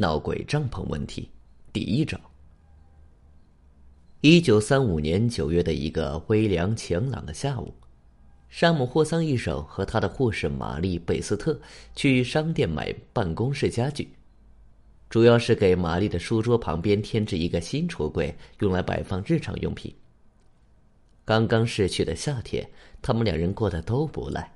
[0.00, 1.28] 闹鬼帐篷问题
[1.72, 2.20] 第一章。
[4.20, 7.74] 一九三五年九月的一个微凉晴朗的下午，
[8.48, 11.60] 山姆·霍桑医生和他的护士玛丽·贝斯特
[11.96, 14.08] 去商店买办公室家具，
[15.10, 19.92] 主要是给玛丽的书桌旁边添置一个新橱柜，用来摆放日常用品。
[21.24, 22.70] 刚刚逝去的夏天，
[23.02, 24.54] 他们两人过得都不赖。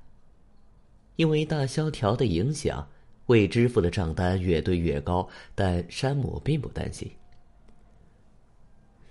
[1.17, 2.87] 因为大萧条的影响，
[3.27, 7.09] 未支付的账单越堆越高，但山姆并不担心。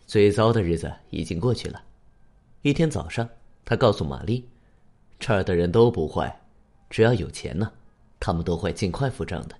[0.06, 1.82] 最糟的日子已经过去了。
[2.60, 3.28] 一天早上，
[3.64, 4.46] 他告诉玛丽
[5.18, 6.40] ：“这儿的人都不坏，
[6.90, 7.72] 只要有钱呢，
[8.20, 9.56] 他们都会尽快付账的。”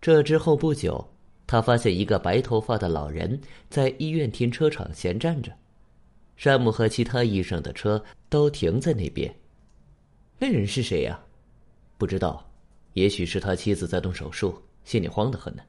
[0.00, 1.02] 这之后不久，
[1.46, 5.50] 他发现一个白头发的老人在医院停车场闲站着，
[6.36, 9.34] 山姆和其他医生的车都停在那边。
[10.38, 11.18] 那人是谁呀？
[11.96, 12.46] 不知道，
[12.94, 15.62] 也许是他妻子在动手术，心里慌得很呢。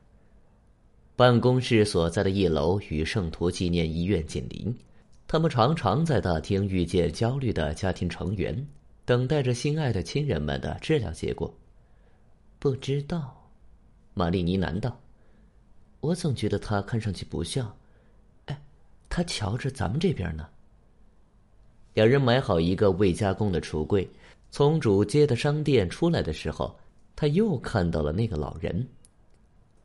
[1.16, 4.76] 办公室所在的一楼与圣徒纪念医院紧邻，
[5.28, 8.68] 他们常常在大厅遇见焦虑的家庭成员，
[9.06, 11.54] 等待着心爱的亲人们的治疗结果。
[12.60, 13.50] 不知道，
[14.14, 15.00] 玛丽呢喃道
[16.02, 17.76] ：“我总觉得他看上去不像。
[18.46, 18.62] 哎，
[19.08, 20.48] 他瞧着咱们这边呢。”
[21.96, 24.08] 两人买好一个未加工的橱柜。
[24.52, 26.78] 从主街的商店出来的时候，
[27.16, 28.88] 他又看到了那个老人。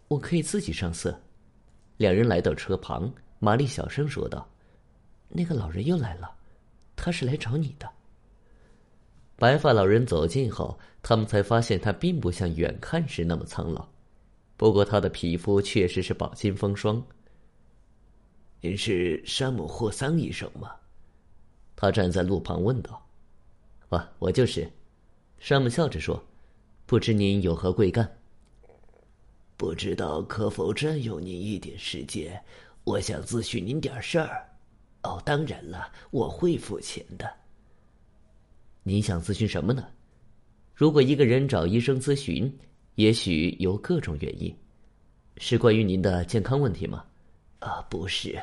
[0.08, 1.20] 我可以自己上色。
[1.98, 4.48] 两人来到车旁，玛丽小声说道
[5.28, 6.34] ：“那个老人又来了，
[6.96, 7.88] 他是来找你的。”
[9.36, 13.86] 白发老人走近后，他们才发现他并不像远看时那么苍老，
[14.56, 17.02] 不过他的皮肤确实是饱经风霜。
[18.60, 20.72] 您是山姆·霍桑医生吗？
[21.76, 23.06] 他站在路旁问道。
[23.88, 24.70] 啊，我就是，
[25.38, 26.22] 山姆笑着说
[26.90, 28.18] ：“不知您有何贵干？
[29.56, 32.42] 不知道可否占用您一点时间？
[32.82, 34.44] 我想咨询您点事儿。
[35.04, 37.32] 哦，当然了，我会付钱的。
[38.82, 39.86] 您想咨询什么呢？
[40.74, 42.52] 如果一个人找医生咨询，
[42.96, 44.52] 也许有各种原因，
[45.36, 47.04] 是关于您的健康问题吗？
[47.60, 48.36] 啊，不是，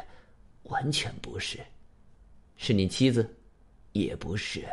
[0.64, 1.60] 完全不是。
[2.56, 3.30] 是您妻子？
[3.92, 4.66] 也不是。”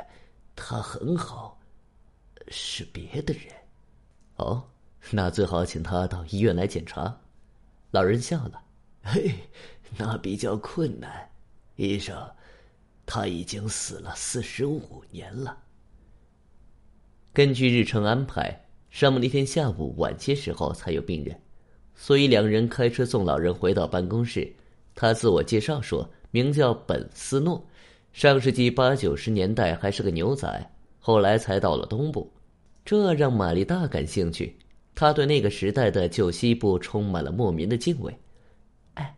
[0.55, 1.61] 她很好，
[2.47, 3.53] 是别的人。
[4.37, 4.65] 哦，
[5.11, 7.21] 那最好请他到医院来检查。
[7.93, 8.63] 老人笑了。
[9.03, 9.35] 嘿，
[9.97, 11.31] 那比较困难。
[11.77, 12.31] 医生，
[13.05, 15.59] 他已经死了四十五年了。
[17.33, 21.41] 根据日程安排，山姆那天下午晚些时候才有病人，
[21.95, 24.55] 所以两人开车送老人回到办公室。
[24.95, 27.67] 他自我介绍说，名叫本斯诺。
[28.13, 30.71] 上世纪八九十年代还是个牛仔，
[31.01, 32.33] 后来才到了东部，
[32.85, 34.59] 这让玛丽大感兴趣。
[34.95, 38.17] 她对那个时代的旧西部充满了莫名的敬畏。
[38.95, 39.17] 哎，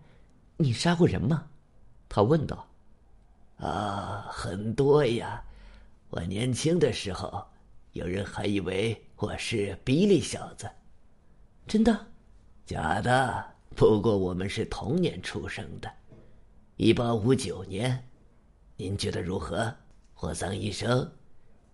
[0.57, 1.47] 你杀过人吗？
[2.09, 2.67] 他问道。
[3.59, 5.43] 啊，很多呀！
[6.11, 7.45] 我年轻的时候，
[7.93, 10.71] 有人还以为我是比利小子。
[11.67, 12.07] 真的？
[12.65, 13.45] 假的。
[13.75, 15.93] 不过我们是同年出生的，
[16.77, 18.03] 一八五九年。
[18.77, 19.75] 您觉得如何，
[20.15, 21.11] 霍桑医生？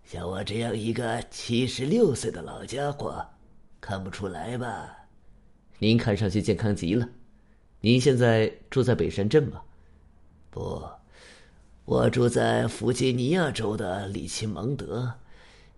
[0.05, 3.25] 像我这样一个七十六岁的老家伙，
[3.81, 4.95] 看不出来吧？
[5.79, 7.07] 您看上去健康极了。
[7.81, 9.61] 您现在住在北山镇吗？
[10.49, 10.83] 不，
[11.85, 15.11] 我住在弗吉尼亚州的里奇蒙德。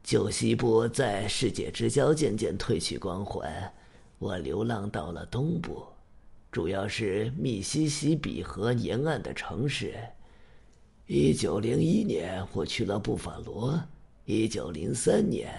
[0.03, 3.74] 旧西部在世界之交渐渐褪去光环，
[4.19, 5.84] 我流浪到了东部，
[6.52, 9.96] 主要是密西西比河沿岸的城市。
[11.08, 13.80] 一九零一年，我去了布法罗；
[14.28, 15.53] 一九零三年，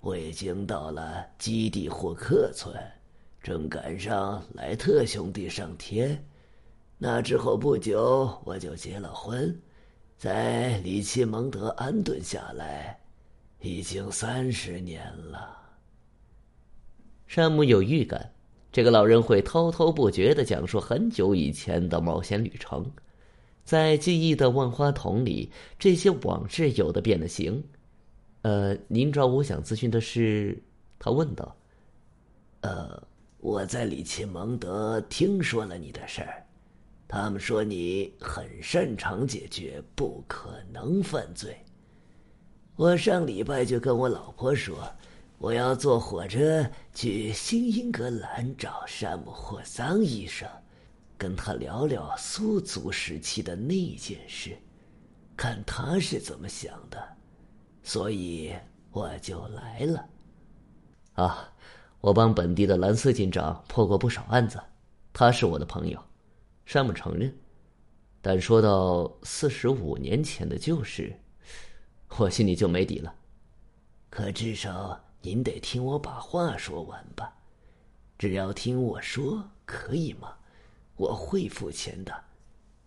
[0.00, 2.74] 我已经到了基地霍克村，
[3.40, 6.20] 正赶上莱特兄弟上天。
[6.98, 9.56] 那之后不久，我就结了婚，
[10.16, 12.98] 在里奇蒙德安顿下来，
[13.60, 15.56] 已经三十年了。
[17.28, 18.32] 山姆有预感，
[18.72, 22.84] 这个老人会滔滔不绝的讲述很久以前的冒险旅程。
[23.62, 27.62] 在记忆的万花筒里，这些往事有的变了形。
[28.42, 30.62] 呃，您找我想咨询的是？
[30.98, 31.56] 他问道。
[32.62, 33.02] 呃，
[33.38, 36.46] 我在里奇蒙德听说了你的事儿，
[37.06, 41.56] 他们说你很擅长解决不可能犯罪。
[42.76, 44.88] 我上礼拜就跟我老婆说，
[45.38, 46.64] 我要坐火车
[46.94, 50.48] 去新英格兰找山姆霍桑医生。
[51.16, 54.56] 跟他聊聊苏族时期的那件事，
[55.36, 57.16] 看他是怎么想的，
[57.88, 58.54] 所以
[58.90, 60.06] 我就来了。
[61.14, 61.50] 啊，
[62.02, 64.62] 我帮本地的蓝色警长破过不少案子，
[65.10, 65.98] 他是我的朋友。
[66.66, 67.34] 山姆承认，
[68.20, 71.18] 但说到四十五年前的旧事，
[72.18, 73.14] 我心里就没底了。
[74.10, 77.32] 可至少您得听我把话说完吧。
[78.18, 80.34] 只要听我说，可以吗？
[80.96, 82.12] 我会付钱的，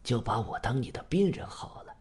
[0.04, 1.96] 就把我当你的病人好了。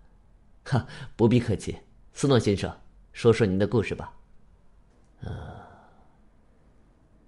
[0.65, 0.87] 哈，
[1.17, 1.79] 不必客气，
[2.13, 2.71] 斯诺先生，
[3.13, 4.13] 说说您的故事吧。
[5.23, 5.67] 啊，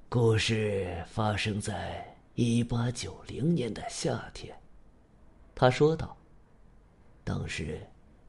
[0.09, 4.57] 故事发生在一八九零年的夏天，
[5.55, 6.17] 他说道。
[7.25, 7.81] 当时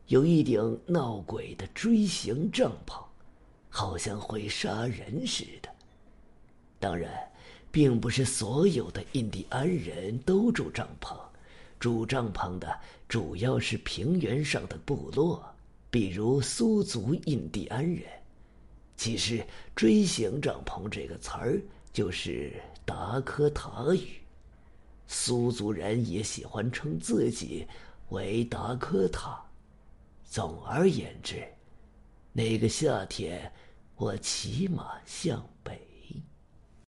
[0.07, 3.03] 有一顶闹鬼的锥形帐篷，
[3.69, 5.69] 好像会杀人似的。
[6.79, 7.11] 当然。
[7.71, 11.17] 并不是所有的印第安人都住帐篷，
[11.79, 12.79] 住帐篷的
[13.09, 15.52] 主要是平原上的部落，
[15.93, 18.01] 比如苏族印第安人。
[18.97, 19.45] 其实
[19.77, 21.61] “锥形帐篷”这个词儿
[21.91, 24.19] 就是达科塔语，
[25.05, 27.67] 苏族人也喜欢称自己
[28.09, 29.39] 为达科塔。
[30.25, 31.47] 总而言之，
[32.31, 33.51] 那个夏天，
[33.95, 35.47] 我骑马向